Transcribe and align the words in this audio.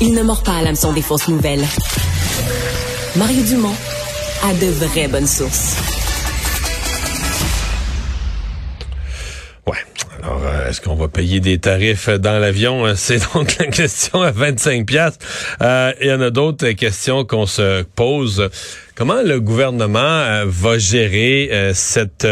Il 0.00 0.14
ne 0.14 0.22
mord 0.22 0.42
pas 0.42 0.56
à 0.56 0.62
l'hameçon 0.62 0.92
des 0.92 1.02
fausses 1.02 1.28
nouvelles. 1.28 1.64
Mario 3.16 3.42
Dumont 3.44 3.74
a 4.42 4.52
de 4.54 4.66
vraies 4.66 5.08
bonnes 5.08 5.26
sources. 5.26 5.76
Ouais. 9.66 9.78
Alors, 10.22 10.42
euh, 10.44 10.68
est-ce 10.68 10.80
qu'on 10.80 10.96
va 10.96 11.08
payer 11.08 11.38
des 11.40 11.58
tarifs 11.58 12.08
dans 12.08 12.38
l'avion? 12.38 12.86
Euh, 12.86 12.94
c'est 12.96 13.20
donc 13.34 13.56
la 13.58 13.66
question 13.66 14.20
à 14.20 14.32
25 14.32 14.84
piastres. 14.84 15.24
Euh, 15.62 15.92
il 16.00 16.08
y 16.08 16.12
en 16.12 16.20
a 16.20 16.30
d'autres 16.30 16.70
questions 16.70 17.24
qu'on 17.24 17.46
se 17.46 17.82
pose. 17.82 18.50
Comment 18.96 19.22
le 19.22 19.40
gouvernement 19.40 20.44
va 20.46 20.78
gérer 20.78 21.72
cette 21.74 22.26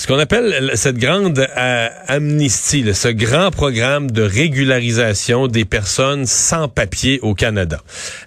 ce 0.00 0.06
qu'on 0.06 0.18
appelle 0.18 0.70
cette 0.76 0.96
grande 0.96 1.46
euh, 1.58 1.88
amnistie, 2.06 2.86
ce 2.94 3.08
grand 3.08 3.50
programme 3.50 4.10
de 4.10 4.22
régularisation 4.22 5.46
des 5.46 5.66
personnes 5.66 6.24
sans 6.24 6.68
papier 6.68 7.18
au 7.20 7.34
Canada. 7.34 7.82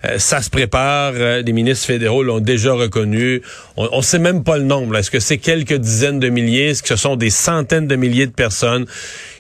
Euh, 0.06 0.20
ça 0.20 0.44
se 0.44 0.52
prépare, 0.52 1.14
euh, 1.16 1.42
les 1.42 1.52
ministres 1.52 1.88
fédéraux 1.88 2.22
l'ont 2.22 2.42
déjà 2.42 2.74
reconnu. 2.74 3.42
On 3.76 3.98
ne 3.98 4.02
sait 4.04 4.20
même 4.20 4.44
pas 4.44 4.58
le 4.58 4.64
nombre. 4.64 4.96
Est-ce 4.98 5.10
que 5.10 5.20
c'est 5.20 5.40
quelques 5.40 5.74
dizaines 5.74 6.20
de 6.20 6.30
milliers? 6.30 6.70
Est-ce 6.70 6.84
que 6.84 6.90
ce 6.90 6.96
sont 6.96 7.16
des 7.16 7.32
centaines 7.32 7.88
de 7.88 7.96
milliers 7.96 8.28
de 8.28 8.32
personnes? 8.32 8.86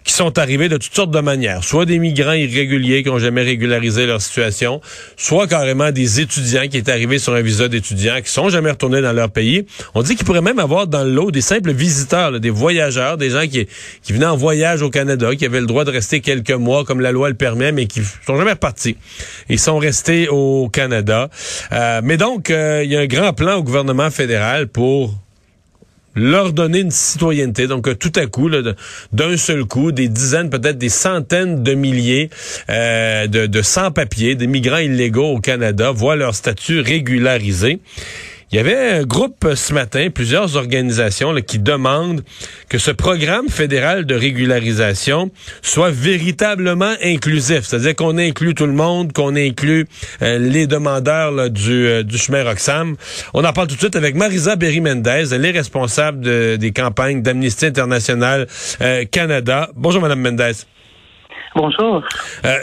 qui 0.04 0.14
sont 0.14 0.38
arrivés 0.38 0.70
de 0.70 0.78
toutes 0.78 0.94
sortes 0.94 1.12
de 1.12 1.20
manières? 1.20 1.64
Soit 1.64 1.86
des 1.86 2.00
migrants 2.00 2.34
irréguliers 2.34 3.04
qui 3.04 3.10
ont 3.10 3.20
jamais 3.20 3.42
régularisé 3.42 4.06
leur 4.06 4.22
situation, 4.22 4.82
soit 5.16 5.48
carrément 5.48 5.92
des 5.92 6.20
étudiants 6.20 6.68
qui 6.68 6.78
étaient 6.78 6.92
arrivés 6.92 7.20
sur 7.20 7.34
un 7.34 7.42
visa 7.42 7.68
d'étudiants 7.68 8.20
qui 8.22 8.30
sont 8.30 8.50
jamais 8.50 8.72
retournés 8.72 9.02
dans 9.02 9.14
leur 9.14 9.30
pays. 9.30 9.66
On 9.96 10.02
dit 10.02 10.16
qu'il 10.16 10.26
pourrait 10.26 10.42
même 10.42 10.60
avoir 10.60 10.88
dans 10.88 11.04
le 11.04 11.12
lot 11.12 11.32
des 11.32 11.42
simples 11.42 11.72
visiteurs, 11.72 12.40
des 12.40 12.50
voyageurs, 12.50 13.18
des 13.18 13.30
gens 13.30 13.48
qui, 13.48 13.68
qui 14.02 14.14
venaient 14.14 14.26
en 14.26 14.36
voyage 14.36 14.82
au 14.82 14.90
Canada, 14.90 15.36
qui 15.36 15.46
avaient 15.46 15.62
le 15.62 15.68
droit 15.68 15.86
de 15.86 15.92
rester 15.92 16.20
quelques 16.20 16.52
mois 16.52 16.84
comme 16.84 17.00
la 17.00 17.12
loi 17.12 17.30
le 17.30 17.36
permet, 17.36 17.72
mais 17.72 17.86
qui 17.86 18.02
sont 18.26 18.38
jamais 18.38 18.52
repartis. 18.52 18.98
Ils 19.50 19.60
sont 19.60 19.78
restés 19.78 20.28
au 20.28 20.70
Canada. 20.70 21.30
Euh, 21.72 22.02
mais 22.04 22.18
donc, 22.18 22.50
euh, 22.50 22.82
il 22.84 22.92
y 22.92 22.98
a 22.98 23.00
un 23.00 23.08
grand 23.08 23.34
plan 23.34 23.56
au 23.56 23.64
gouvernement 23.64 24.10
fédéral 24.10 24.23
pour 24.72 25.14
leur 26.16 26.54
donner 26.54 26.80
une 26.80 26.92
citoyenneté. 26.92 27.68
Donc, 27.68 27.88
euh, 27.88 27.96
tout 27.96 28.12
à 28.16 28.28
coup, 28.28 28.50
d'un 29.12 29.38
seul 29.38 29.66
coup, 29.66 29.92
des 29.92 30.08
dizaines, 30.08 30.50
peut-être 30.50 30.78
des 30.78 30.90
centaines 30.90 31.64
de 31.64 31.74
milliers 31.74 32.30
euh, 32.70 33.28
de, 33.28 33.62
sans-papiers, 33.62 34.36
des 34.36 34.48
migrants 34.48 34.78
illégaux 34.78 35.32
au 35.32 35.40
Canada 35.40 35.92
voient 35.92 36.16
leur 36.16 36.36
statut 36.36 36.80
régularisé. 36.82 37.80
Il 38.54 38.58
y 38.58 38.60
avait 38.60 39.00
un 39.00 39.02
groupe 39.02 39.48
ce 39.56 39.74
matin, 39.74 40.10
plusieurs 40.14 40.58
organisations 40.58 41.34
qui 41.42 41.58
demandent 41.58 42.22
que 42.70 42.78
ce 42.78 42.92
programme 42.92 43.50
fédéral 43.50 44.06
de 44.06 44.14
régularisation 44.14 45.32
soit 45.64 45.90
véritablement 45.90 46.94
inclusif, 47.04 47.62
c'est-à-dire 47.64 47.96
qu'on 47.96 48.20
inclut 48.20 48.54
tout 48.54 48.68
le 48.68 48.74
monde, 48.74 49.12
qu'on 49.12 49.36
inclut 49.36 49.88
euh, 50.22 50.38
les 50.38 50.68
demandeurs 50.68 51.50
du, 51.50 51.88
euh, 51.88 52.04
du 52.04 52.20
chemin 52.20 52.44
Roxham. 52.44 52.96
On 53.34 53.44
en 53.44 53.54
parle 53.54 53.70
tout 53.70 53.74
de 53.74 53.80
suite 53.80 53.96
avec 53.96 54.14
Marisa 54.14 54.56
Berry-Mendez, 54.56 55.34
elle 55.34 55.46
est 55.46 55.50
responsable 55.50 56.22
des 56.60 56.72
campagnes 56.76 57.24
d'Amnesty 57.24 57.66
International 57.66 58.46
euh, 58.82 59.04
Canada. 59.10 59.72
Bonjour, 59.76 60.00
Madame 60.00 60.22
Mendez. 60.22 60.52
Bonjour. 61.56 62.02
Euh, 62.46 62.58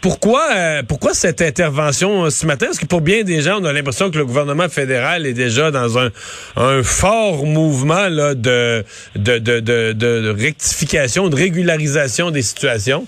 pourquoi, 0.00 0.42
euh, 0.54 0.82
pourquoi 0.88 1.12
cette 1.12 1.42
intervention 1.42 2.30
ce 2.30 2.46
matin? 2.46 2.66
Parce 2.66 2.78
que 2.78 2.86
pour 2.86 3.00
bien 3.00 3.24
des 3.24 3.40
gens, 3.40 3.60
on 3.60 3.64
a 3.64 3.72
l'impression 3.72 4.10
que 4.12 4.18
le 4.18 4.24
gouvernement 4.24 4.68
fédéral 4.68 5.26
est 5.26 5.32
déjà 5.32 5.72
dans 5.72 5.98
un, 5.98 6.10
un 6.56 6.84
fort 6.84 7.44
mouvement 7.44 8.08
là, 8.08 8.34
de, 8.34 8.84
de, 9.16 9.38
de, 9.38 9.58
de, 9.58 9.92
de 9.92 10.30
rectification, 10.30 11.28
de 11.28 11.34
régularisation 11.36 12.30
des 12.30 12.42
situations? 12.42 13.06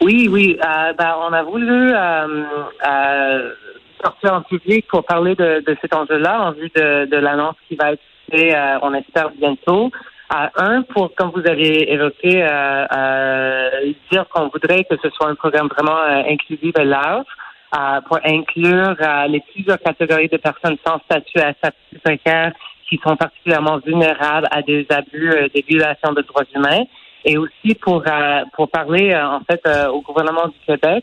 Oui, 0.00 0.28
oui. 0.30 0.58
Euh, 0.64 0.92
ben, 0.96 1.14
on 1.28 1.32
a 1.32 1.42
voulu 1.42 1.92
euh, 1.92 3.50
sortir 4.00 4.34
en 4.34 4.42
public 4.42 4.86
pour 4.88 5.04
parler 5.04 5.34
de, 5.34 5.62
de 5.66 5.76
cet 5.80 5.92
enjeu-là 5.92 6.40
en 6.40 6.52
vue 6.52 6.70
de, 6.76 7.06
de 7.06 7.16
l'annonce 7.16 7.56
qui 7.68 7.74
va 7.74 7.92
être 7.92 8.00
faite, 8.30 8.56
on 8.82 8.94
espère, 8.94 9.30
bientôt 9.38 9.90
un, 10.56 10.82
pour, 10.82 11.14
comme 11.14 11.30
vous 11.30 11.46
avez 11.46 11.92
évoqué, 11.92 12.42
euh, 12.42 12.86
euh, 12.96 13.92
dire 14.10 14.26
qu'on 14.30 14.48
voudrait 14.48 14.84
que 14.84 14.96
ce 15.02 15.10
soit 15.10 15.28
un 15.28 15.34
programme 15.34 15.68
vraiment 15.68 15.98
euh, 15.98 16.22
inclusif 16.28 16.72
et 16.78 16.84
large, 16.84 17.26
pour 18.06 18.18
inclure 18.22 18.94
les 19.30 19.40
plusieurs 19.50 19.78
catégories 19.78 20.28
de 20.28 20.36
personnes 20.36 20.76
sans 20.86 20.98
statut 21.06 21.38
à 21.38 21.54
statut 21.54 21.98
précaire 22.04 22.52
qui 22.86 23.00
sont 23.02 23.16
particulièrement 23.16 23.78
vulnérables 23.78 24.46
à 24.50 24.60
des 24.60 24.86
abus, 24.90 25.32
des 25.54 25.64
violations 25.66 26.12
de 26.12 26.20
droits 26.20 26.44
humains, 26.54 26.84
et 27.24 27.38
aussi 27.38 27.74
pour 27.80 28.04
pour 28.52 28.68
parler 28.68 29.16
en 29.16 29.40
fait 29.50 29.66
au 29.88 30.02
gouvernement 30.02 30.48
du 30.48 30.58
Québec 30.66 31.02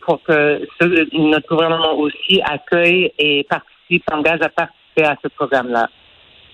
pour 0.00 0.22
que 0.22 0.66
notre 1.12 1.46
gouvernement 1.46 1.92
aussi 1.98 2.40
accueille 2.42 3.12
et 3.18 3.44
participe, 3.44 4.02
s'engage 4.10 4.40
à 4.40 4.48
participer 4.48 5.04
à 5.04 5.16
ce 5.22 5.28
programme-là. 5.28 5.90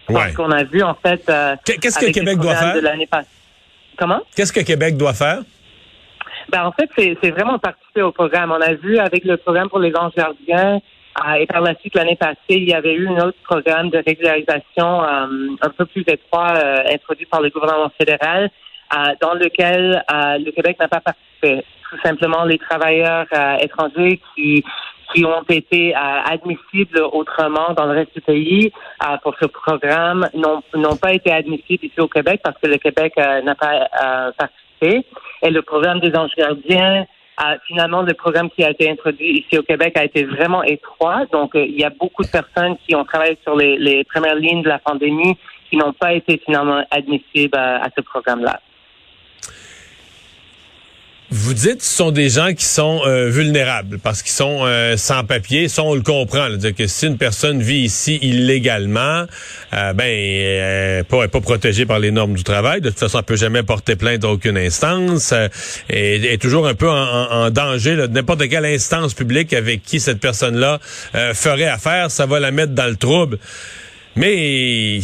Qu'on 0.07 0.51
a 0.51 0.65
vu, 0.65 0.83
en 0.83 0.95
fait. 0.95 1.23
Euh, 1.29 1.57
Qu'est-ce 1.65 1.99
que 1.99 2.13
Québec 2.13 2.39
doit 2.39 2.55
faire? 2.55 2.77
Comment? 3.99 4.21
Qu'est-ce 4.35 4.53
que 4.53 4.61
Québec 4.61 4.97
doit 4.97 5.15
faire? 5.15 5.41
Ben, 6.49 6.65
en 6.65 6.73
fait, 6.73 6.89
c'est 6.97 7.31
vraiment 7.31 7.59
participer 7.59 8.03
au 8.03 8.13
programme. 8.13 8.53
On 8.53 8.61
a 8.61 8.75
vu 8.75 8.99
avec 8.99 9.25
le 9.25 9.37
programme 9.37 9.69
pour 9.69 9.81
les 9.81 9.95
anges 9.97 10.13
gardiens, 10.17 10.81
euh, 11.27 11.33
et 11.35 11.47
par 11.47 11.63
la 11.63 11.75
suite, 11.77 11.95
l'année 11.95 12.17
passée, 12.17 12.37
il 12.51 12.69
y 12.69 12.75
avait 12.75 12.95
eu 12.95 13.09
un 13.09 13.29
autre 13.29 13.39
programme 13.43 13.91
de 13.91 14.03
régularisation 14.07 15.03
euh, 15.03 15.57
un 15.61 15.71
peu 15.71 15.87
plus 15.87 16.05
étroit 16.07 16.55
introduit 16.93 17.27
par 17.27 17.41
le 17.41 17.51
gouvernement 17.51 17.91
fédéral, 17.99 18.51
dans 19.21 19.35
lequel 19.35 20.05
le 20.11 20.51
Québec 20.53 20.77
n'a 20.79 20.89
pas 20.89 21.01
participé. 21.01 21.65
Tout 21.91 22.01
simplement, 22.05 22.45
les 22.45 22.59
travailleurs 22.59 23.27
étrangers 23.61 24.21
qui 24.35 24.63
qui 25.15 25.25
ont 25.25 25.43
été 25.49 25.95
euh, 25.95 25.99
admissibles 25.99 27.01
autrement 27.13 27.73
dans 27.77 27.87
le 27.87 27.93
reste 27.93 28.15
du 28.15 28.21
pays 28.21 28.73
euh, 29.03 29.17
pour 29.23 29.35
ce 29.41 29.47
programme 29.47 30.29
n'ont 30.35 30.97
pas 30.97 31.13
été 31.13 31.33
admissibles 31.33 31.85
ici 31.85 32.01
au 32.01 32.09
Québec 32.09 32.41
parce 32.43 32.57
que 32.59 32.67
le 32.67 32.79
Québec 32.79 33.13
euh, 33.19 33.43
n'a 33.43 33.55
pas 33.55 33.89
participé. 34.39 35.07
Et 35.43 35.51
le 35.51 35.63
programme 35.63 36.01
des 36.01 36.15
anges 36.17 36.35
gardiens, 36.37 37.07
finalement, 37.67 38.03
le 38.03 38.15
programme 38.15 38.51
qui 38.51 38.65
a 38.65 38.71
été 38.71 38.91
introduit 38.91 39.41
ici 39.41 39.59
au 39.59 39.63
Québec 39.63 39.97
a 39.97 40.05
été 40.05 40.25
vraiment 40.25 40.63
étroit. 40.63 41.25
Donc, 41.33 41.53
il 41.55 41.79
y 41.79 41.85
a 41.85 41.91
beaucoup 41.91 42.23
de 42.23 42.29
personnes 42.29 42.77
qui 42.87 42.95
ont 42.95 43.05
travaillé 43.05 43.39
sur 43.43 43.57
les, 43.57 43.79
les 43.79 44.05
premières 44.05 44.35
lignes 44.35 44.63
de 44.63 44.69
la 44.69 44.79
pandémie 44.79 45.37
qui 45.71 45.77
n'ont 45.77 45.93
pas 45.93 46.13
été 46.13 46.41
finalement 46.45 46.83
admissibles 46.91 47.57
à 47.57 47.89
ce 47.97 48.03
programme-là. 48.03 48.61
Vous 51.31 51.55
dites 51.55 51.83
ce 51.83 51.97
sont 51.97 52.13
des 52.13 52.29
gens 52.29 52.55
qui 52.55 52.65
sont 52.65 53.01
euh, 53.05 53.29
vulnérables 53.29 53.99
parce 53.99 54.23
qu'ils 54.23 54.33
sont 54.33 54.61
euh, 54.63 54.97
sans 54.97 55.25
papier. 55.25 55.67
Ça, 55.67 55.83
on 55.83 55.97
le 55.97 56.03
comprend. 56.03 56.47
que 56.77 56.87
si 56.87 57.07
une 57.07 57.19
personne 57.19 57.61
vit 57.61 57.81
ici 57.81 58.21
illégalement, 58.23 59.25
euh, 59.75 59.93
ben, 59.93 61.03
pas, 61.05 61.41
protégée 61.41 61.85
par 61.85 61.99
les 61.99 62.13
normes 62.13 62.35
du 62.35 62.45
travail. 62.45 62.81
De 62.81 62.91
toute 62.91 63.01
façon, 63.01 63.19
elle 63.19 63.25
peut 63.25 63.37
jamais 63.37 63.65
porter 63.65 63.97
plainte 63.97 64.25
à 64.25 64.29
aucune 64.29 64.57
instance. 64.57 65.35
et 65.91 66.33
est 66.33 66.41
toujours 66.41 66.69
un 66.69 66.75
peu 66.75 66.89
en, 66.89 67.51
danger. 67.51 67.97
de 67.97 68.07
N'importe 68.07 68.49
quelle 68.49 68.65
instance 68.65 69.13
publique 69.13 69.53
avec 69.53 69.83
qui 69.83 69.99
cette 69.99 70.21
personne-là 70.21 70.79
ferait 71.35 71.67
affaire, 71.67 72.11
ça 72.11 72.27
va 72.27 72.39
la 72.39 72.53
mettre 72.53 72.73
dans 72.73 72.87
le 72.87 72.97
trouble. 72.97 73.39
Mais 74.17 75.01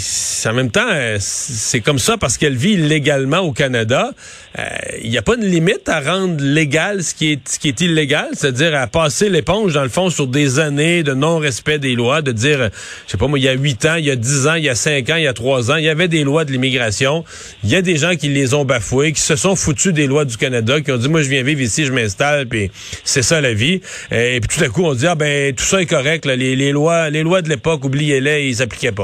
en 0.46 0.54
même 0.54 0.70
temps, 0.70 0.88
c'est 1.18 1.80
comme 1.80 1.98
ça 1.98 2.16
parce 2.16 2.38
qu'elle 2.38 2.56
vit 2.56 2.72
illégalement 2.72 3.40
au 3.40 3.52
Canada. 3.52 4.10
Il 4.56 4.60
euh, 4.60 5.08
n'y 5.10 5.18
a 5.18 5.22
pas 5.22 5.36
de 5.36 5.44
limite 5.44 5.86
à 5.88 6.00
rendre 6.00 6.42
légal 6.42 7.02
ce 7.02 7.14
qui 7.14 7.32
est, 7.32 7.48
ce 7.48 7.58
qui 7.58 7.68
est 7.68 7.80
illégal, 7.82 8.28
c'est-à-dire 8.32 8.74
à 8.74 8.86
passer 8.86 9.28
l'éponge, 9.28 9.74
dans 9.74 9.82
le 9.82 9.90
fond, 9.90 10.08
sur 10.08 10.26
des 10.26 10.58
années 10.58 11.02
de 11.02 11.12
non-respect 11.12 11.78
des 11.78 11.94
lois, 11.94 12.22
de 12.22 12.32
dire, 12.32 12.70
je 13.06 13.12
sais 13.12 13.18
pas 13.18 13.26
moi, 13.26 13.38
il 13.38 13.44
y 13.44 13.48
a 13.48 13.52
huit 13.52 13.84
ans, 13.84 13.96
il 13.96 14.06
y 14.06 14.10
a 14.10 14.16
dix 14.16 14.46
ans, 14.46 14.54
il 14.54 14.64
y 14.64 14.68
a 14.68 14.74
cinq 14.74 15.10
ans, 15.10 15.16
il 15.16 15.24
y 15.24 15.26
a 15.26 15.32
trois 15.34 15.70
ans, 15.70 15.76
il 15.76 15.84
y 15.84 15.88
avait 15.90 16.08
des 16.08 16.24
lois 16.24 16.44
de 16.44 16.52
l'immigration. 16.52 17.24
Il 17.64 17.70
y 17.70 17.76
a 17.76 17.82
des 17.82 17.96
gens 17.96 18.16
qui 18.16 18.28
les 18.28 18.54
ont 18.54 18.64
bafouées, 18.64 19.12
qui 19.12 19.20
se 19.20 19.36
sont 19.36 19.56
foutus 19.56 19.92
des 19.92 20.06
lois 20.06 20.24
du 20.24 20.38
Canada, 20.38 20.80
qui 20.80 20.90
ont 20.90 20.98
dit, 20.98 21.08
moi, 21.08 21.20
je 21.20 21.28
viens 21.28 21.42
vivre 21.42 21.60
ici, 21.60 21.84
je 21.84 21.92
m'installe, 21.92 22.46
puis 22.46 22.70
c'est 23.04 23.22
ça 23.22 23.40
la 23.42 23.52
vie. 23.52 23.80
Euh, 24.12 24.36
et 24.36 24.40
puis 24.40 24.56
tout 24.56 24.64
à 24.64 24.68
coup, 24.68 24.84
on 24.84 24.94
dit, 24.94 25.06
ah 25.06 25.14
ben, 25.14 25.54
tout 25.54 25.64
ça 25.64 25.82
est 25.82 25.86
correct, 25.86 26.24
les, 26.24 26.56
les 26.56 26.72
lois, 26.72 27.10
les 27.10 27.22
lois 27.22 27.42
de 27.42 27.48
l'époque, 27.48 27.84
oubliez-les, 27.84 28.48
ils 28.48 28.56
s'appliquaient 28.56 28.92
pas. 28.92 29.01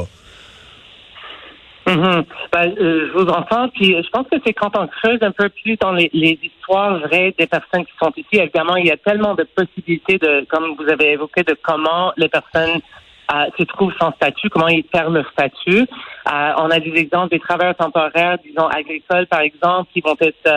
Mhm. 1.88 2.24
Ben, 2.52 2.74
euh, 2.78 3.08
je 3.08 3.12
vous 3.18 3.28
entends, 3.28 3.68
puis 3.70 3.96
je 4.02 4.10
pense 4.10 4.26
que 4.30 4.36
c'est 4.44 4.52
quand 4.52 4.76
on 4.76 4.86
creuse 4.88 5.22
un 5.22 5.30
peu 5.30 5.48
plus 5.48 5.76
dans 5.76 5.92
les, 5.92 6.10
histoires 6.12 6.98
vraies 6.98 7.34
des 7.38 7.46
personnes 7.46 7.86
qui 7.86 7.92
sont 8.00 8.12
ici. 8.14 8.28
Évidemment, 8.32 8.76
il 8.76 8.86
y 8.86 8.90
a 8.90 8.98
tellement 8.98 9.34
de 9.34 9.44
possibilités 9.44 10.18
de, 10.18 10.44
comme 10.50 10.74
vous 10.78 10.88
avez 10.90 11.12
évoqué, 11.12 11.42
de 11.44 11.56
comment 11.62 12.12
les 12.18 12.28
personnes 12.28 12.80
se 13.58 13.62
trouvent 13.64 13.92
sans 14.00 14.12
statut, 14.12 14.48
comment 14.48 14.68
ils 14.68 14.84
perdent 14.84 15.14
leur 15.14 15.30
statut. 15.30 15.86
on 16.26 16.70
a 16.70 16.80
des 16.80 16.94
exemples 16.96 17.30
des 17.30 17.40
travailleurs 17.40 17.76
temporaires, 17.76 18.38
disons 18.44 18.66
agricoles 18.66 19.26
par 19.26 19.40
exemple, 19.40 19.90
qui 19.92 20.00
vont 20.00 20.16
être 20.20 20.48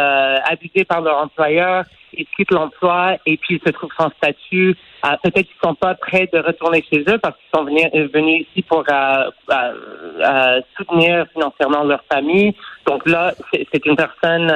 abusés 0.49 0.85
par 0.85 1.01
leur 1.01 1.17
employeur 1.17 1.83
ils 2.13 2.25
quittent 2.35 2.51
l'emploi 2.51 3.17
et 3.25 3.37
puis 3.37 3.55
ils 3.55 3.61
se 3.65 3.71
trouvent 3.71 3.91
sans 3.97 4.09
statut. 4.11 4.75
Euh, 5.05 5.09
peut-être 5.23 5.47
qu'ils 5.47 5.61
sont 5.63 5.75
pas 5.75 5.95
prêts 5.95 6.29
de 6.31 6.39
retourner 6.39 6.83
chez 6.91 6.99
eux 7.07 7.17
parce 7.17 7.35
qu'ils 7.37 7.57
sont 7.59 7.65
venus, 7.65 7.85
euh, 7.95 8.07
venus 8.13 8.47
ici 8.47 8.61
pour 8.63 8.83
euh, 8.89 9.31
euh, 9.51 10.61
soutenir 10.77 11.25
financièrement 11.33 11.83
leur 11.83 12.03
famille. 12.11 12.55
Donc 12.85 13.07
là, 13.07 13.33
c'est 13.51 13.85
une 13.85 13.95
personne 13.95 14.49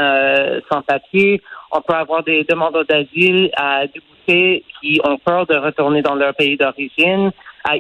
sans 0.72 0.82
papier. 0.82 1.42
On 1.72 1.82
peut 1.82 1.94
avoir 1.94 2.24
des 2.24 2.44
demandeurs 2.44 2.86
d'asile 2.86 3.52
à 3.56 3.86
débouter 3.88 4.64
qui 4.80 5.00
ont 5.04 5.18
peur 5.18 5.46
de 5.46 5.56
retourner 5.56 6.02
dans 6.02 6.16
leur 6.16 6.34
pays 6.34 6.58
d'origine. 6.58 7.32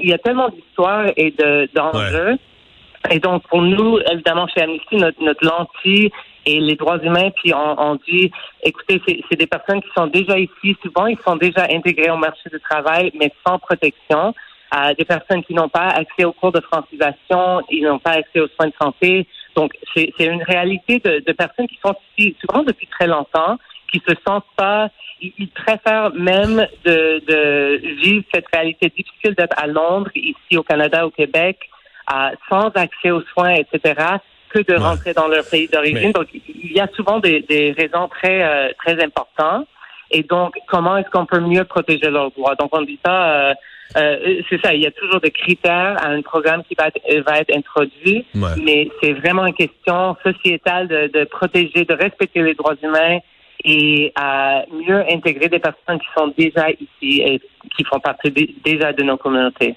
Il 0.01 0.09
y 0.09 0.13
a 0.13 0.17
tellement 0.17 0.49
d'histoires 0.49 1.05
et 1.15 1.33
d'enjeux. 1.73 2.37
Et 3.11 3.19
donc, 3.19 3.43
pour 3.47 3.61
nous, 3.61 3.99
évidemment, 4.11 4.47
chez 4.47 4.61
Amnesty, 4.61 4.95
notre, 4.95 5.21
notre 5.21 5.45
lentille 5.45 6.11
et 6.45 6.59
les 6.59 6.75
droits 6.75 6.97
humains, 6.99 7.29
puis 7.35 7.53
on, 7.53 7.95
dit, 8.07 8.31
écoutez, 8.63 9.01
c'est 9.29 9.37
des 9.37 9.47
personnes 9.47 9.81
qui 9.81 9.89
sont 9.95 10.07
déjà 10.07 10.37
ici, 10.37 10.75
souvent 10.83 11.07
ils 11.07 11.17
sont 11.25 11.35
déjà 11.35 11.67
intégrés 11.71 12.11
au 12.11 12.17
marché 12.17 12.49
du 12.51 12.59
travail, 12.59 13.11
mais 13.19 13.31
sans 13.45 13.59
protection. 13.59 14.33
Euh, 14.75 14.93
des 14.97 15.05
personnes 15.05 15.43
qui 15.43 15.53
n'ont 15.53 15.69
pas 15.69 15.89
accès 15.89 16.25
aux 16.25 16.33
cours 16.33 16.51
de 16.51 16.59
francisation, 16.59 17.61
ils 17.69 17.83
n'ont 17.83 17.99
pas 17.99 18.13
accès 18.13 18.39
aux 18.39 18.47
soins 18.47 18.67
de 18.67 18.73
santé. 18.81 19.27
Donc, 19.55 19.73
c'est 19.93 20.13
une 20.19 20.43
réalité 20.43 20.99
de, 20.99 21.23
de, 21.25 21.31
personnes 21.31 21.67
qui 21.67 21.79
sont 21.83 21.95
ici 22.17 22.35
souvent 22.41 22.63
depuis 22.63 22.87
très 22.87 23.07
longtemps, 23.07 23.57
qui 23.91 24.01
se 24.07 24.13
sentent 24.27 24.45
pas, 24.57 24.89
ils, 25.21 25.49
préfèrent 25.49 26.13
même 26.13 26.67
de, 26.83 27.21
de, 27.25 27.81
vivre 28.01 28.25
cette 28.33 28.47
réalité 28.53 28.91
difficile 28.95 29.33
d'être 29.35 29.57
à 29.57 29.67
Londres, 29.67 30.11
ici 30.15 30.57
au 30.57 30.63
Canada, 30.63 31.05
au 31.05 31.11
Québec, 31.11 31.57
euh, 32.13 32.29
sans 32.49 32.67
accès 32.75 33.11
aux 33.11 33.21
soins, 33.33 33.55
etc., 33.55 33.93
que 34.49 34.59
de 34.61 34.77
rentrer 34.77 35.13
dans 35.13 35.27
leur 35.27 35.47
pays 35.49 35.67
d'origine. 35.67 36.11
Donc, 36.11 36.27
il 36.33 36.71
y 36.71 36.79
a 36.79 36.87
souvent 36.95 37.19
des, 37.19 37.41
des 37.41 37.71
raisons 37.71 38.07
très, 38.07 38.43
euh, 38.43 38.71
très 38.77 39.01
importantes. 39.03 39.67
Et 40.15 40.23
donc, 40.23 40.53
comment 40.69 40.95
est-ce 40.95 41.09
qu'on 41.09 41.25
peut 41.25 41.41
mieux 41.41 41.65
protéger 41.65 42.09
leurs 42.09 42.31
droits? 42.31 42.55
Donc, 42.55 42.69
on 42.71 42.83
dit 42.83 42.97
ça, 43.05 43.49
euh, 43.49 43.53
euh, 43.97 44.41
c'est 44.49 44.61
ça, 44.61 44.73
il 44.73 44.81
y 44.81 44.87
a 44.87 44.91
toujours 44.91 45.19
des 45.19 45.29
critères 45.29 45.97
à 46.01 46.07
un 46.07 46.21
programme 46.21 46.63
qui 46.63 46.73
va 46.73 46.87
être, 46.87 47.25
va 47.27 47.39
être 47.39 47.53
introduit, 47.53 48.25
mais 48.33 48.87
c'est 49.03 49.11
vraiment 49.11 49.45
une 49.45 49.53
question 49.53 50.15
sociétale 50.23 50.87
de, 50.87 51.11
de, 51.13 51.25
protéger, 51.25 51.83
de 51.83 51.93
respecter 51.93 52.41
les 52.43 52.53
droits 52.53 52.75
humains 52.81 53.19
et 53.65 54.13
à 54.15 54.63
mieux 54.71 55.03
intégrer 55.11 55.49
des 55.49 55.59
personnes 55.59 55.99
qui 55.99 56.07
sont 56.17 56.33
déjà 56.37 56.69
ici 56.69 57.21
et 57.21 57.41
qui 57.75 57.83
font 57.83 57.99
partie 57.99 58.31
déjà 58.63 58.93
de 58.93 59.03
nos 59.03 59.17
communautés. 59.17 59.75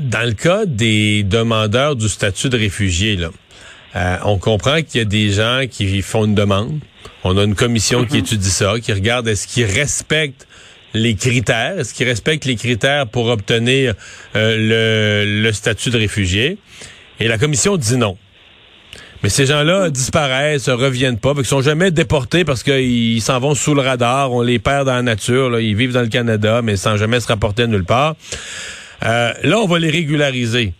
Dans 0.00 0.26
le 0.26 0.34
cas 0.34 0.66
des 0.66 1.22
demandeurs 1.22 1.94
du 1.94 2.08
statut 2.08 2.48
de 2.48 2.56
réfugié, 2.56 3.14
là, 3.14 3.28
euh, 3.96 4.16
on 4.24 4.38
comprend 4.38 4.82
qu'il 4.82 4.98
y 4.98 5.02
a 5.02 5.04
des 5.04 5.30
gens 5.30 5.62
qui 5.70 6.02
font 6.02 6.24
une 6.24 6.34
demande. 6.34 6.80
On 7.22 7.36
a 7.38 7.44
une 7.44 7.54
commission 7.54 8.04
qui 8.04 8.14
mhm. 8.14 8.24
étudie 8.24 8.50
ça, 8.50 8.74
qui 8.80 8.92
regarde 8.92 9.28
est-ce 9.28 9.46
qu'ils 9.46 9.64
respectent 9.64 10.46
les 10.94 11.16
critères, 11.16 11.78
est-ce 11.78 11.92
qu'ils 11.92 12.08
respectent 12.08 12.44
les 12.44 12.56
critères 12.56 13.06
pour 13.08 13.26
obtenir 13.26 13.94
euh, 14.36 15.42
le, 15.42 15.52
statut 15.52 15.90
de 15.90 15.98
réfugié. 15.98 16.58
Et 17.20 17.28
la 17.28 17.36
commission 17.36 17.76
dit 17.76 17.96
non. 17.96 18.16
Mais 19.22 19.28
ces 19.28 19.46
gens-là 19.46 19.90
disparaissent, 19.90 20.68
reviennent 20.68 21.18
pas, 21.18 21.32
ils 21.36 21.44
sont 21.44 21.62
jamais 21.62 21.90
déportés 21.90 22.44
parce 22.44 22.62
qu'ils 22.62 23.22
s'en 23.22 23.40
vont 23.40 23.54
sous 23.54 23.74
le 23.74 23.80
radar, 23.80 24.32
on 24.32 24.42
les 24.42 24.58
perd 24.58 24.86
dans 24.86 24.94
la 24.94 25.02
nature, 25.02 25.58
ils 25.58 25.74
vivent 25.74 25.92
dans 25.92 26.02
le 26.02 26.08
Canada, 26.08 26.60
mais 26.62 26.76
sans 26.76 26.96
jamais 26.96 27.20
se 27.20 27.28
rapporter 27.28 27.66
nulle 27.66 27.84
part. 27.84 28.16
Euh, 29.02 29.32
là, 29.42 29.58
on 29.58 29.66
va 29.66 29.78
les 29.78 29.90
régulariser. 29.90 30.74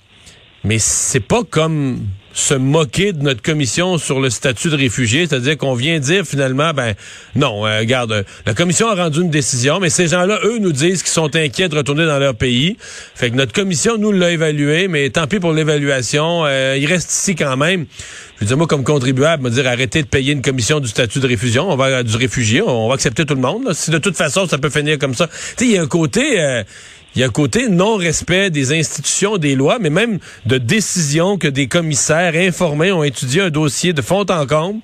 Mais 0.62 0.78
c'est 0.78 1.20
pas 1.20 1.43
comme 1.43 2.00
se 2.34 2.54
moquer 2.54 3.12
de 3.12 3.22
notre 3.22 3.40
commission 3.40 3.96
sur 3.96 4.20
le 4.20 4.28
statut 4.28 4.69
de 4.69 4.76
réfugié, 4.76 5.26
c'est-à-dire 5.26 5.56
qu'on 5.56 5.75
vient 5.75 6.00
dire 6.00 6.26
finalement, 6.26 6.72
ben 6.75 6.94
non, 7.36 7.64
euh, 7.64 7.78
regarde, 7.78 8.26
la 8.44 8.54
commission 8.54 8.88
a 8.88 8.94
rendu 8.96 9.20
une 9.20 9.31
décision, 9.31 9.78
mais 9.78 9.88
ces 9.88 10.08
gens-là, 10.08 10.40
eux, 10.42 10.58
nous 10.58 10.72
disent 10.72 11.04
qu'ils 11.04 11.12
sont 11.12 11.34
inquiets 11.36 11.69
de 11.69 11.76
retourner 11.76 12.06
dans 12.06 12.19
leur 12.19 12.34
pays. 12.34 12.76
Fait 13.14 13.31
que 13.31 13.36
notre 13.36 13.52
commission, 13.52 13.96
nous, 13.98 14.10
l'a 14.10 14.32
évalué, 14.32 14.88
mais 14.88 15.08
tant 15.10 15.28
pis 15.28 15.38
pour 15.38 15.52
l'évaluation, 15.52 16.44
euh, 16.44 16.76
il 16.76 16.86
reste 16.86 17.12
ici 17.12 17.36
quand 17.36 17.56
même. 17.56 17.86
Je 18.36 18.40
veux 18.40 18.46
dire, 18.48 18.56
moi, 18.56 18.66
comme 18.66 18.82
contribuable, 18.82 19.44
me 19.44 19.50
dire 19.50 19.69
arrêtez 19.69 20.02
de 20.02 20.08
payer 20.08 20.32
une 20.32 20.42
commission 20.42 20.81
du 20.81 20.88
statut 20.88 21.20
de 21.20 21.28
réfugié, 21.28 21.60
on 21.60 21.76
va 21.76 22.02
du 22.02 22.16
réfugié, 22.16 22.62
on 22.62 22.88
va 22.88 22.94
accepter 22.94 23.25
tout 23.25 23.34
le 23.34 23.40
monde. 23.40 23.72
Si 23.75 23.92
de 23.92 23.98
toute 23.98 24.16
façon, 24.16 24.48
ça 24.48 24.58
peut 24.58 24.70
finir 24.70 24.98
comme 24.98 25.14
ça. 25.14 25.28
Tu 25.28 25.34
sais, 25.34 25.64
il 25.66 25.70
y 25.70 25.78
a 25.78 25.82
un 25.82 25.86
côté... 25.86 26.40
Euh, 26.40 26.64
il 27.14 27.20
y 27.20 27.22
a 27.22 27.26
un 27.26 27.31
côté 27.31 27.69
non-respect 27.69 28.50
des 28.50 28.76
institutions, 28.76 29.37
des 29.37 29.55
lois, 29.55 29.78
mais 29.81 29.90
même 29.90 30.19
de 30.46 30.58
décisions 30.58 31.38
que 31.38 31.46
des 31.46 31.69
commissaires 31.69 32.34
informés 32.34 32.90
ont 32.90 33.05
étudié 33.05 33.43
un 33.43 33.50
dossier 33.50 33.93
de 33.93 34.02
fond 34.02 34.26
en 34.28 34.46
comble. 34.46 34.81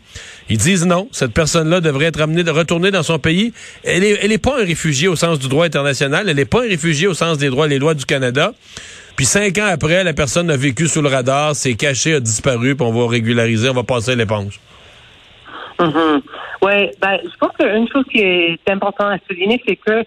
Ils 0.49 0.59
disent 0.59 0.87
non, 0.87 1.09
cette 1.11 1.33
personne-là 1.33 1.81
devrait 1.81 2.07
être 2.07 2.21
amenée 2.21 2.45
de 2.45 2.51
retourner 2.51 2.91
dans 2.91 3.03
son 3.03 3.19
pays. 3.19 3.53
Elle 3.83 4.05
est, 4.05 4.19
elle 4.23 4.33
est 4.33 4.39
pas 4.39 4.61
un 4.61 4.65
réfugié 4.65 5.09
au 5.09 5.17
sens 5.17 5.39
du 5.39 5.49
droit 5.49 5.65
international. 5.65 6.29
Elle 6.29 6.37
n'est 6.37 6.45
pas 6.45 6.65
un 6.65 6.69
réfugié 6.69 7.09
au 7.09 7.15
sens 7.15 7.39
des 7.39 7.49
droits, 7.49 7.67
les 7.67 7.79
lois 7.79 7.95
du 7.95 8.05
Canada. 8.05 8.53
Puis 9.17 9.27
cinq 9.27 9.59
ans 9.59 9.69
après, 9.69 10.05
la 10.05 10.13
personne 10.13 10.51
a 10.51 10.57
vécu 10.57 10.87
sous 10.87 11.03
le 11.03 11.09
radar, 11.09 11.55
s'est 11.55 11.75
cachée, 11.75 12.15
a 12.15 12.21
disparu, 12.21 12.77
puis 12.77 12.87
on 12.87 12.93
va 12.93 13.09
régulariser, 13.09 13.69
on 13.69 13.75
va 13.75 13.83
passer 13.83 14.15
l'éponge. 14.15 14.61
Mm-hmm. 15.79 16.23
Oui, 16.63 16.91
ben, 17.01 17.19
je 17.25 17.37
pense 17.39 17.53
qu'une 17.59 17.89
chose 17.93 18.05
qui 18.11 18.21
est 18.21 18.61
importante 18.69 19.13
à 19.13 19.19
souligner, 19.29 19.61
c'est 19.67 19.77
que 19.77 20.05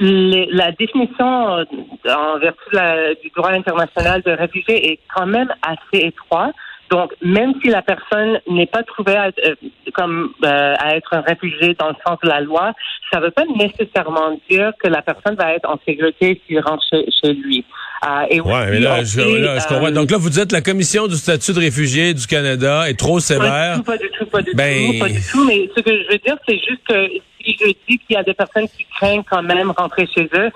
la 0.00 0.72
définition 0.72 1.58
euh, 1.58 1.64
en 2.08 2.38
vertu 2.38 2.76
du 3.22 3.30
droit 3.36 3.50
international 3.50 4.22
de 4.22 4.32
réfugié 4.32 4.92
est 4.92 4.98
quand 5.14 5.26
même 5.26 5.52
assez 5.62 6.06
étroite. 6.06 6.54
Donc, 6.90 7.12
même 7.22 7.54
si 7.62 7.70
la 7.70 7.82
personne 7.82 8.38
n'est 8.48 8.66
pas 8.66 8.82
trouvée 8.82 9.16
à, 9.16 9.30
euh, 9.44 9.54
comme 9.94 10.32
euh, 10.44 10.74
à 10.78 10.96
être 10.96 11.14
un 11.14 11.22
réfugié 11.22 11.74
dans 11.78 11.88
le 11.88 11.94
sens 12.06 12.18
de 12.22 12.28
la 12.28 12.40
loi, 12.40 12.72
ça 13.10 13.18
ne 13.18 13.24
veut 13.24 13.30
pas 13.30 13.44
nécessairement 13.56 14.38
dire 14.50 14.72
que 14.82 14.88
la 14.88 15.02
personne 15.02 15.34
va 15.34 15.54
être 15.54 15.68
en 15.68 15.78
sécurité 15.86 16.40
s'il 16.46 16.60
rentre 16.60 16.84
chez, 16.90 17.32
lui. 17.32 17.64
Euh, 18.06 18.26
et 18.30 18.40
ouais, 18.40 18.70
mais 18.70 18.80
là, 18.80 19.02
je, 19.02 19.66
comprends. 19.66 19.90
Donc 19.90 20.10
là, 20.10 20.18
vous 20.18 20.28
dites 20.30 20.52
la 20.52 20.60
commission 20.60 21.06
du 21.06 21.16
statut 21.16 21.52
de 21.54 21.60
réfugié 21.60 22.12
du 22.12 22.26
Canada 22.26 22.88
est 22.88 22.98
trop 22.98 23.18
sévère. 23.18 23.82
Pas 23.82 23.96
du 23.96 24.10
tout, 24.10 24.26
pas 24.26 24.42
du 24.42 24.50
tout, 24.50 24.56
pas 24.56 24.68
du, 24.68 24.92
tout, 24.92 24.98
pas 24.98 25.08
du 25.08 25.20
tout. 25.20 25.44
Mais 25.46 25.70
ce 25.74 25.82
que 25.82 25.90
je 25.90 26.12
veux 26.12 26.18
dire, 26.18 26.36
c'est 26.46 26.58
juste 26.58 26.82
que 26.86 27.08
si 27.44 27.56
je 27.60 27.66
dis 27.66 27.98
qu'il 27.98 28.16
y 28.16 28.16
a 28.16 28.22
des 28.22 28.34
personnes 28.34 28.68
qui 28.68 28.84
craignent 28.96 29.24
quand 29.24 29.42
même 29.42 29.70
rentrer 29.70 30.06
chez 30.06 30.28
eux, 30.34 30.50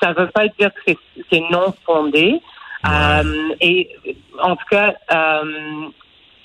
ça 0.00 0.10
ne 0.10 0.14
veut 0.14 0.28
pas 0.28 0.46
dire 0.58 0.70
que 0.86 0.92
c'est 1.30 1.42
non 1.50 1.74
fondé. 1.84 2.40
Euh, 2.88 3.54
et 3.60 3.90
en 4.40 4.54
tout 4.54 4.66
cas, 4.70 4.94
euh, 5.12 5.88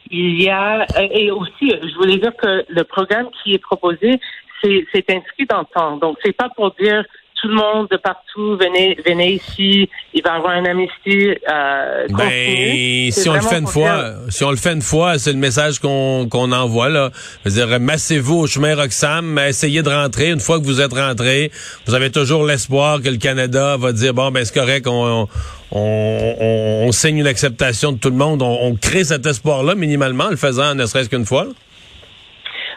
il 0.09 0.41
y 0.41 0.49
a 0.49 0.85
et 0.99 1.31
aussi, 1.31 1.69
je 1.69 1.95
voulais 1.95 2.17
dire 2.17 2.35
que 2.35 2.65
le 2.67 2.83
programme 2.83 3.29
qui 3.43 3.53
est 3.53 3.59
proposé, 3.59 4.19
c'est 4.61 5.09
inscrit 5.09 5.45
dans 5.49 5.59
le 5.59 5.65
temps. 5.73 5.97
Donc, 5.97 6.17
c'est 6.23 6.35
pas 6.35 6.49
pour 6.49 6.71
dire 6.75 7.03
tout 7.41 7.47
le 7.47 7.55
monde 7.55 7.87
de 7.89 7.97
partout, 7.97 8.55
venez, 8.57 8.97
venez 9.05 9.33
ici, 9.33 9.89
il 10.13 10.21
va 10.21 10.35
y 10.35 10.37
avoir 10.37 10.53
un 10.53 10.65
amnistie 10.65 11.29
euh, 11.49 12.07
ben, 12.09 13.11
si 13.11 13.29
on 13.29 13.33
le 13.33 13.41
fait 13.41 13.57
une 13.57 13.67
fois, 13.67 14.13
si 14.29 14.43
on 14.43 14.51
le 14.51 14.57
fait 14.57 14.73
une 14.73 14.81
fois, 14.81 15.17
c'est 15.17 15.31
le 15.31 15.39
message 15.39 15.79
qu'on 15.79 16.27
qu'on 16.29 16.51
envoie 16.51 16.89
là. 16.89 17.09
dire, 17.45 17.79
massez-vous 17.79 18.35
au 18.35 18.47
chemin 18.47 18.75
Roxham, 18.75 19.39
essayez 19.39 19.81
de 19.81 19.89
rentrer. 19.89 20.29
Une 20.29 20.39
fois 20.39 20.59
que 20.59 20.65
vous 20.65 20.81
êtes 20.81 20.93
rentré, 20.93 21.51
vous 21.87 21.95
avez 21.95 22.11
toujours 22.11 22.45
l'espoir 22.45 23.01
que 23.01 23.09
le 23.09 23.17
Canada 23.17 23.75
va 23.77 23.91
dire 23.91 24.13
bon 24.13 24.29
ben 24.29 24.45
c'est 24.45 24.53
correct, 24.53 24.85
on, 24.87 25.27
on, 25.71 26.35
on, 26.39 26.91
signe 26.91 27.17
une 27.17 27.27
acceptation 27.27 27.91
de 27.91 27.97
tout 27.97 28.09
le 28.09 28.15
monde. 28.17 28.41
On, 28.43 28.75
crée 28.75 29.03
cet 29.03 29.25
espoir-là 29.25 29.73
minimalement, 29.75 30.25
en 30.25 30.29
le 30.29 30.35
faisant 30.35 30.75
ne 30.75 30.85
serait-ce 30.85 31.09
qu'une 31.09 31.25
fois. 31.25 31.47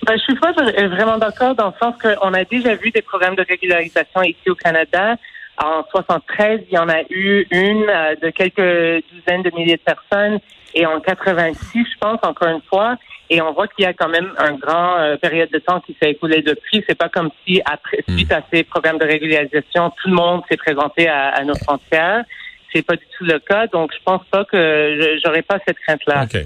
Ben, 0.06 0.18
je 0.18 0.23
suis 0.23 0.34
pas 0.34 0.52
vraiment 0.52 1.18
d'accord 1.18 1.54
dans 1.54 1.68
le 1.68 1.73
sens 1.80 1.94
qu'on 2.00 2.34
a 2.34 2.44
déjà 2.44 2.75
vu 2.75 2.90
des 2.90 3.02
programmes 3.02 3.37
de 3.37 3.44
régularisation 3.49 4.23
ici 4.23 4.50
au 4.50 4.54
Canada. 4.54 5.16
En 5.56 5.84
73, 5.90 6.62
il 6.68 6.75
y 6.75 6.78
en 6.78 6.88
a 6.88 7.02
eu 7.11 7.46
une 7.50 7.87
euh, 7.88 8.14
de 8.20 8.30
quelques 8.30 9.04
dizaines 9.12 9.42
de 9.42 9.50
milliers 9.56 9.76
de 9.76 9.82
personnes. 9.82 10.40
Et 10.75 10.84
en 10.84 11.00
86, 11.00 11.56
je 11.75 11.99
pense, 12.00 12.18
encore 12.23 12.49
une 12.49 12.62
fois. 12.62 12.96
Et 13.30 13.40
on 13.40 13.52
voit 13.52 13.68
qu'il 13.68 13.84
y 13.84 13.87
a 13.87 13.94
quand 13.94 14.08
même 14.08 14.32
un 14.37 14.54
grand 14.54 14.99
euh, 14.99 15.16
période 15.16 15.49
de 15.50 15.58
temps 15.58 15.80
qui 15.80 15.96
s'est 16.02 16.11
écoulé 16.11 16.42
depuis. 16.42 16.84
C'est 16.88 16.99
pas 16.99 17.08
comme 17.08 17.30
si, 17.46 17.62
après, 17.64 18.04
hmm. 18.06 18.16
suite 18.16 18.32
à 18.32 18.42
ces 18.52 18.64
programmes 18.64 18.99
de 18.99 19.06
régularisation, 19.06 19.90
tout 20.02 20.08
le 20.08 20.14
monde 20.14 20.42
s'est 20.50 20.56
présenté 20.56 21.08
à, 21.08 21.28
à 21.28 21.44
nos 21.44 21.54
frontières 21.54 22.25
c'est 22.75 22.82
pas 22.82 22.96
du 22.96 23.04
tout 23.16 23.25
le 23.25 23.38
cas. 23.38 23.66
Donc, 23.68 23.92
je 23.92 24.02
pense 24.04 24.23
pas 24.32 24.44
que 24.44 25.18
j'aurais 25.25 25.42
pas 25.42 25.58
cette 25.64 25.78
crainte-là. 25.78 26.25
OK. 26.25 26.44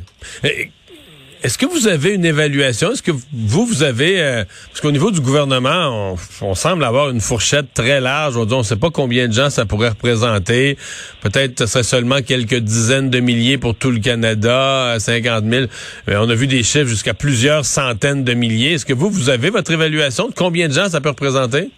Est-ce 1.40 1.56
que 1.56 1.66
vous 1.66 1.86
avez 1.86 2.14
une 2.14 2.24
évaluation? 2.24 2.90
Est-ce 2.90 3.02
que 3.02 3.12
vous, 3.12 3.64
vous 3.64 3.84
avez... 3.84 4.20
Euh, 4.20 4.44
parce 4.70 4.80
qu'au 4.80 4.90
niveau 4.90 5.12
du 5.12 5.20
gouvernement, 5.20 6.16
on, 6.42 6.54
semble 6.54 6.82
avoir 6.82 7.10
une 7.10 7.20
fourchette 7.20 7.72
très 7.74 8.00
large. 8.00 8.36
On 8.36 8.44
ne 8.44 8.62
sait 8.64 8.76
pas 8.76 8.90
combien 8.90 9.28
de 9.28 9.32
gens 9.32 9.48
ça 9.48 9.64
pourrait 9.64 9.90
représenter. 9.90 10.76
Peut-être 11.20 11.60
ce 11.60 11.66
serait 11.66 11.84
seulement 11.84 12.22
quelques 12.22 12.56
dizaines 12.56 13.08
de 13.08 13.20
milliers 13.20 13.56
pour 13.56 13.76
tout 13.76 13.92
le 13.92 14.00
Canada, 14.00 14.96
50 14.98 15.44
000. 15.44 15.66
Mais 16.08 16.16
on 16.16 16.28
a 16.28 16.34
vu 16.34 16.48
des 16.48 16.64
chiffres 16.64 16.88
jusqu'à 16.88 17.14
plusieurs 17.14 17.64
centaines 17.64 18.24
de 18.24 18.34
milliers. 18.34 18.72
Est-ce 18.72 18.86
que 18.86 18.94
vous, 18.94 19.08
vous 19.08 19.30
avez 19.30 19.50
votre 19.50 19.70
évaluation 19.70 20.28
de 20.28 20.34
combien 20.34 20.66
de 20.66 20.72
gens 20.72 20.88
ça 20.88 21.00
peut 21.00 21.10
représenter? 21.10 21.70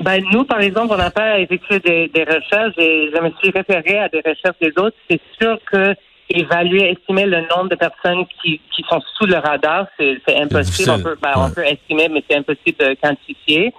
Ben, 0.00 0.22
nous, 0.32 0.44
par 0.44 0.62
exemple, 0.62 0.94
on 0.94 0.96
n'a 0.96 1.10
pas 1.10 1.38
effectué 1.40 1.78
des, 1.80 2.08
des, 2.08 2.24
recherches 2.24 2.78
et 2.78 3.10
je 3.14 3.20
me 3.20 3.30
suis 3.38 3.50
référé 3.50 3.98
à 3.98 4.08
des 4.08 4.22
recherches 4.24 4.56
des 4.62 4.72
autres. 4.78 4.96
C'est 5.10 5.20
sûr 5.38 5.58
que 5.70 5.94
évaluer, 6.30 6.90
estimer 6.90 7.26
le 7.26 7.40
nombre 7.42 7.68
de 7.68 7.76
personnes 7.76 8.24
qui, 8.40 8.60
qui 8.74 8.84
sont 8.88 9.00
sous 9.16 9.26
le 9.26 9.36
radar, 9.36 9.86
c'est 9.98 10.40
impossible. 10.40 10.90
On 10.90 11.02
peut, 11.02 11.16
ben, 11.20 11.32
on 11.36 11.50
peut 11.50 11.64
estimer, 11.64 12.08
mais 12.08 12.22
c'est 12.28 12.36
impossible 12.36 12.78
de 12.78 12.96
quantifier. 13.02 13.74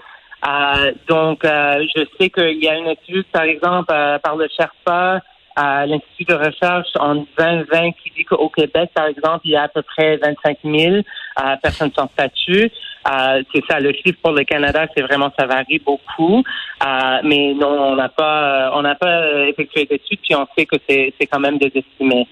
Euh, 0.48 0.92
donc, 1.08 1.46
euh, 1.46 1.86
je 1.96 2.04
sais 2.18 2.30
qu'il 2.30 2.64
y 2.64 2.68
a 2.68 2.76
une 2.76 2.88
étude, 2.88 3.26
par 3.32 3.44
exemple, 3.44 3.92
euh, 3.94 4.18
par 4.20 4.36
le 4.36 4.48
Sherpa, 4.48 5.22
à 5.56 5.86
l'Institut 5.86 6.26
de 6.26 6.34
recherche 6.34 6.88
en 7.00 7.16
2020 7.38 7.92
qui 7.92 8.12
dit 8.16 8.26
qu'au 8.26 8.50
Québec, 8.50 8.92
par 8.94 9.08
exemple, 9.08 9.42
il 9.44 9.52
y 9.52 9.56
a 9.56 9.64
à 9.64 9.68
peu 9.68 9.82
près 9.82 10.18
25 10.18 10.58
000 10.64 10.96
euh, 10.96 11.56
personnes 11.62 11.92
sans 11.96 12.08
statut. 12.08 12.72
Euh, 13.08 13.44
c'est 13.54 13.64
ça, 13.70 13.80
le 13.80 13.94
chiffre 13.94 14.20
pour 14.22 14.32
le 14.32 14.44
Canada, 14.44 14.86
c'est 14.96 15.02
vraiment, 15.02 15.32
ça 15.38 15.46
varie 15.46 15.80
beaucoup. 15.80 16.44
Euh, 16.86 17.18
mais 17.24 17.54
non, 17.54 17.92
on 17.92 17.96
n'a 17.96 18.10
pas, 18.10 18.72
on 18.74 18.82
n'a 18.82 18.96
pas 18.96 19.48
effectué 19.48 19.86
d'études, 19.86 20.20
puis 20.24 20.36
on 20.36 20.48
sait 20.58 20.66
que 20.66 20.76
c'est, 20.88 21.14
c'est 21.20 21.28
quand 21.28 21.40
même 21.40 21.58
des 21.58 21.72
estimés. 21.74 22.28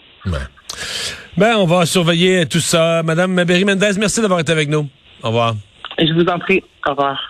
Ben, 1.37 1.55
on 1.57 1.65
va 1.65 1.85
surveiller 1.85 2.45
tout 2.45 2.59
ça. 2.59 3.01
Madame 3.03 3.43
Berry 3.43 3.65
Mendez, 3.65 3.91
merci 3.97 4.21
d'avoir 4.21 4.39
été 4.39 4.51
avec 4.51 4.69
nous. 4.69 4.87
Au 5.23 5.27
revoir. 5.27 5.55
Je 5.97 6.13
vous 6.13 6.25
en 6.25 6.39
prie. 6.39 6.63
Au 6.85 6.91
revoir. 6.91 7.28